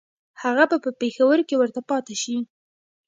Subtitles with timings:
[0.41, 2.35] هغه به په پېښور کې ورته پاته شي.